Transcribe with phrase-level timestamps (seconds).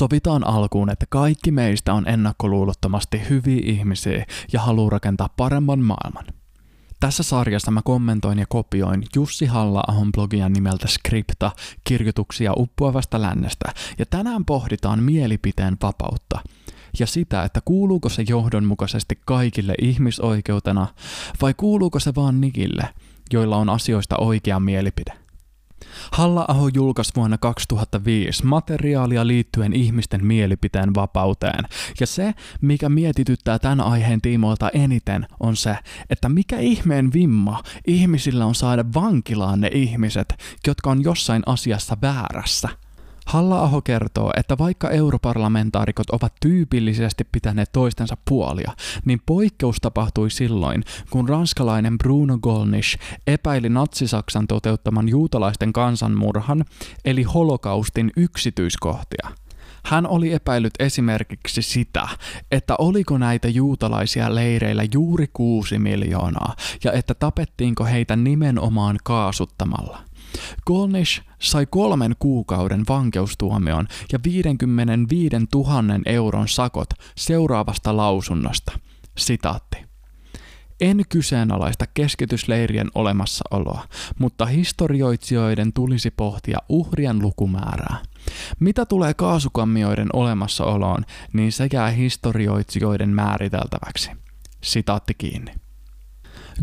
[0.00, 6.24] Sovitaan alkuun, että kaikki meistä on ennakkoluulottomasti hyviä ihmisiä ja haluaa rakentaa paremman maailman.
[7.00, 11.50] Tässä sarjassa mä kommentoin ja kopioin Jussi halla blogia nimeltä Skripta,
[11.84, 16.38] kirjoituksia uppoavasta lännestä, ja tänään pohditaan mielipiteen vapautta
[16.98, 20.86] ja sitä, että kuuluuko se johdonmukaisesti kaikille ihmisoikeutena
[21.42, 22.88] vai kuuluuko se vaan nikille,
[23.32, 25.19] joilla on asioista oikea mielipide.
[26.12, 31.64] Halla-aho julkaisi vuonna 2005 materiaalia liittyen ihmisten mielipiteen vapauteen,
[32.00, 35.76] ja se, mikä mietityttää tämän aiheen tiimoilta eniten, on se,
[36.10, 40.34] että mikä ihmeen vimma ihmisillä on saada vankilaan ne ihmiset,
[40.66, 42.68] jotka on jossain asiassa väärässä–
[43.30, 48.72] Halla-aho kertoo, että vaikka europarlamentaarikot ovat tyypillisesti pitäneet toistensa puolia,
[49.04, 56.64] niin poikkeus tapahtui silloin, kun ranskalainen Bruno Gollnisch epäili natsisaksan toteuttaman juutalaisten kansanmurhan,
[57.04, 59.30] eli holokaustin yksityiskohtia.
[59.84, 62.08] Hän oli epäillyt esimerkiksi sitä,
[62.50, 70.09] että oliko näitä juutalaisia leireillä juuri kuusi miljoonaa ja että tapettiinko heitä nimenomaan kaasuttamalla.
[70.66, 78.72] Golnish sai kolmen kuukauden vankeustuomion ja 55 000 euron sakot seuraavasta lausunnosta.
[79.18, 79.90] Sitaatti.
[80.80, 87.96] En kyseenalaista keskitysleirien olemassaoloa, mutta historioitsijoiden tulisi pohtia uhrien lukumäärää.
[88.60, 94.10] Mitä tulee kaasukammioiden olemassaoloon, niin se jää historioitsijoiden määriteltäväksi.
[94.62, 95.59] Sitaatti kiinni.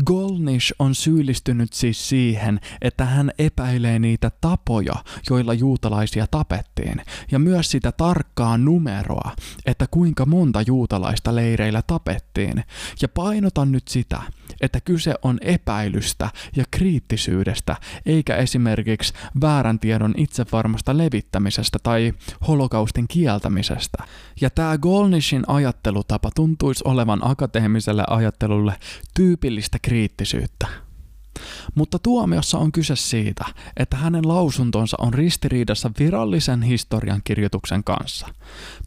[0.06, 4.94] Golnish on syyllistynyt siis siihen, että hän epäilee niitä tapoja,
[5.30, 9.32] joilla juutalaisia tapettiin, ja myös sitä tarkkaa numeroa,
[9.66, 12.64] että kuinka monta juutalaista leireillä tapettiin,
[13.02, 14.22] ja painotan nyt sitä,
[14.60, 17.76] että kyse on epäilystä ja kriittisyydestä,
[18.06, 22.12] eikä esimerkiksi väärän tiedon itsevarmasta levittämisestä tai
[22.48, 24.04] holokaustin kieltämisestä.
[24.40, 28.74] Ja tämä Golnishin ajattelutapa tuntuisi olevan akateemiselle ajattelulle
[29.14, 30.66] tyypillistä kriittisyyttä.
[31.74, 33.44] Mutta tuomiossa on kyse siitä,
[33.76, 38.26] että hänen lausuntonsa on ristiriidassa virallisen historiankirjoituksen kanssa.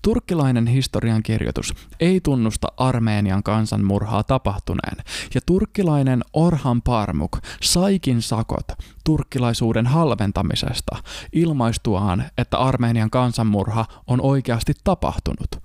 [0.02, 4.98] Turkkilainen historiankirjoitus ei tunnusta Armeenian kansanmurhaa tapahtuneen,
[5.34, 8.68] ja turkkilainen Orhan Parmuk saikin sakot
[9.03, 11.03] turkkilaisuuden halventamisesta
[11.34, 15.62] ilmaistuaan, että Armeenian kansanmurha on oikeasti tapahtunut.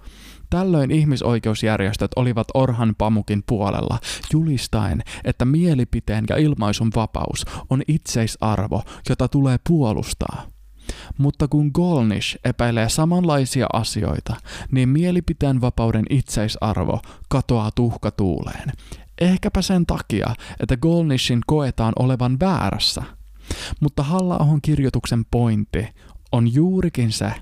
[0.50, 3.98] Tällöin ihmisoikeusjärjestöt olivat Orhan Pamukin puolella,
[4.32, 10.46] julistaen, että mielipiteen ja ilmaisun vapaus on itseisarvo, jota tulee puolustaa.
[11.18, 14.36] Mutta kun Golnish epäilee samanlaisia asioita,
[14.70, 18.72] niin mielipiteen vapauden itseisarvo katoaa tuhkatuuleen.
[19.20, 23.02] Ehkäpä sen takia, että Golnishin koetaan olevan väärässä.
[23.80, 25.88] Mutta halla kirjoituksen pointti
[26.36, 27.32] on juurikin se,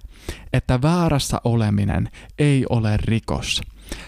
[0.52, 3.62] että väärässä oleminen ei ole rikos.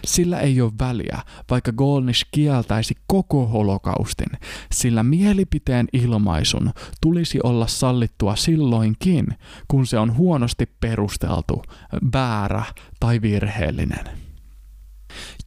[0.05, 1.19] Sillä ei ole väliä,
[1.51, 4.39] vaikka Golnish kieltäisi koko holokaustin,
[4.73, 6.71] sillä mielipiteen ilmaisun
[7.01, 9.27] tulisi olla sallittua silloinkin,
[9.69, 11.63] kun se on huonosti perusteltu,
[12.13, 12.63] väärä
[13.01, 14.26] tai virheellinen.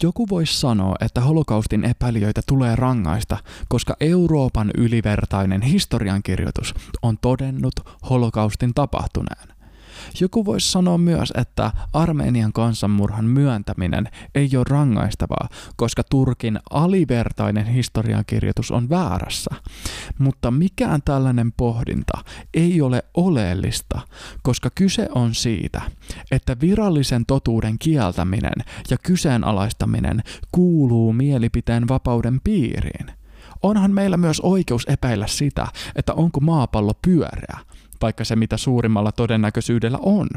[0.03, 3.37] Joku voisi sanoa, että holokaustin epäilijöitä tulee rangaista,
[3.69, 7.73] koska Euroopan ylivertainen historiankirjoitus on todennut
[8.09, 9.58] holokaustin tapahtuneen.
[10.21, 18.71] Joku voisi sanoa myös, että Armenian kansanmurhan myöntäminen ei ole rangaistavaa, koska Turkin alivertainen historiankirjoitus
[18.71, 19.55] on väärässä.
[20.17, 22.17] Mutta mikään tällainen pohdinta
[22.53, 24.01] ei ole oleellista,
[24.43, 25.81] koska kyse on siitä,
[26.31, 33.11] että virallisen totuuden kieltäminen ja kyseenalaistaminen kuuluu mielipiteen vapauden piiriin.
[33.63, 37.57] Onhan meillä myös oikeus epäillä sitä, että onko maapallo pyöreä,
[38.01, 40.27] vaikka se mitä suurimmalla todennäköisyydellä on.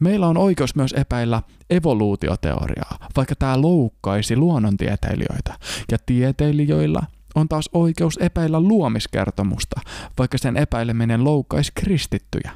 [0.00, 5.54] Meillä on oikeus myös epäillä evoluutioteoriaa, vaikka tämä loukkaisi luonnontieteilijöitä,
[5.92, 7.00] ja tieteilijöillä
[7.34, 9.80] on taas oikeus epäillä luomiskertomusta,
[10.18, 12.50] vaikka sen epäileminen loukkaisi kristittyjä.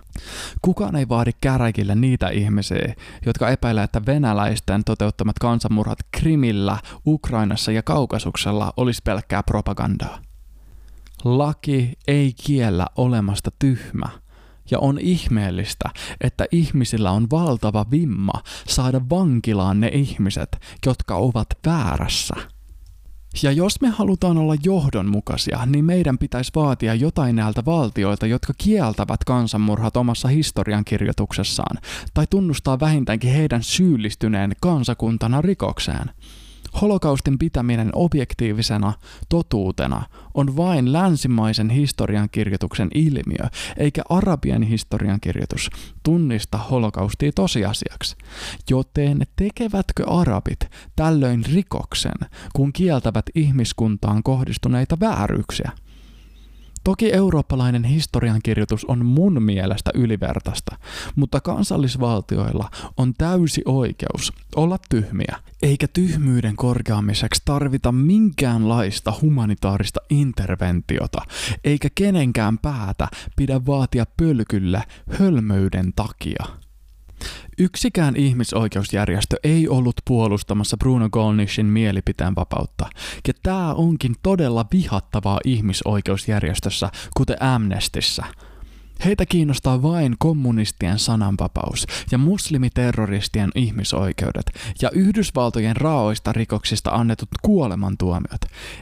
[0.63, 2.95] Kukaan ei vaadi käräjille niitä ihmisiä,
[3.27, 10.19] jotka epäilevät, että venäläisten toteuttamat kansanmurhat Krimillä, Ukrainassa ja Kaukasuksella olisi pelkkää propagandaa.
[11.25, 14.09] Laki ei kiellä olemasta tyhmä,
[14.73, 15.91] ja on ihmeellistä,
[16.21, 20.49] että ihmisillä on valtava vimma saada vankilaan ne ihmiset,
[20.87, 22.35] jotka ovat väärässä.
[23.43, 29.25] Ja jos me halutaan olla johdonmukaisia, niin meidän pitäisi vaatia jotain näiltä valtioilta, jotka kieltävät
[29.25, 31.79] kansanmurhat omassa historiankirjoituksessaan,
[32.15, 36.11] tai tunnustaa vähintäänkin heidän syyllistyneen kansakuntana rikokseen.
[36.81, 38.93] Holokaustin pitäminen objektiivisena
[39.29, 40.03] totuutena
[40.35, 45.71] on vain länsimaisen historiankirjoituksen ilmiö, eikä arabien historiankirjoitus
[46.03, 48.17] tunnista holokaustia tosiasiaksi.
[48.71, 55.73] Joten tekevätkö arabit tällöin rikoksen, kun kieltävät ihmiskuntaan kohdistuneita vääryyksiä?
[56.85, 60.77] Toki eurooppalainen historiankirjoitus on mun mielestä ylivertaista,
[61.17, 71.23] mutta kansallisvaltioilla on täysi oikeus olla tyhmiä, eikä tyhmyyden korjaamiseksi tarvita minkäänlaista humanitaarista interventiota,
[71.65, 74.83] eikä kenenkään päätä pidä vaatia pölkylle
[75.19, 76.62] hölmöyden takia.
[77.59, 82.87] Yksikään ihmisoikeusjärjestö ei ollut puolustamassa Bruno Gollnishin mielipiteen vapautta,
[83.29, 88.25] ja tämä onkin todella vihattavaa ihmisoikeusjärjestössä, kuten Amnestissä.
[89.05, 94.47] Heitä kiinnostaa vain kommunistien sananvapaus ja muslimiterroristien ihmisoikeudet
[94.83, 98.41] ja Yhdysvaltojen raoista rikoksista annetut kuolemantuomiot,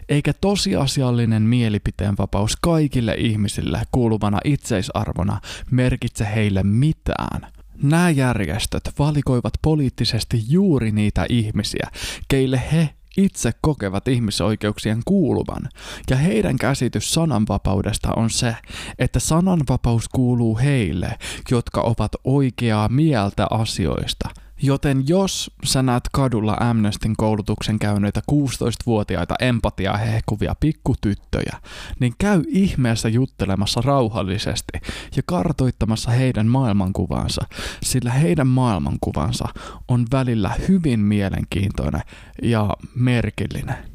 [0.08, 5.40] eikä tosiasiallinen mielipiteen vapaus kaikille ihmisille kuuluvana itseisarvona
[5.70, 7.46] merkitse heille mitään–
[7.82, 11.90] Nämä järjestöt valikoivat poliittisesti juuri niitä ihmisiä,
[12.28, 15.68] keille he itse kokevat ihmisoikeuksien kuuluvan,
[16.10, 18.56] ja heidän käsitys sananvapaudesta on se,
[18.98, 21.18] että sananvapaus kuuluu heille,
[21.50, 24.28] jotka ovat oikeaa mieltä asioista–
[24.62, 31.56] Joten jos sä näet kadulla Amnestin koulutuksen käyneitä 16-vuotiaita empatiaa hehkuvia pikkutyttöjä,
[32.00, 34.72] niin käy ihmeessä juttelemassa rauhallisesti
[35.16, 37.42] ja kartoittamassa heidän maailmankuvansa,
[37.82, 39.48] sillä heidän maailmankuvansa
[39.88, 42.02] on välillä hyvin mielenkiintoinen
[42.42, 43.89] ja merkillinen.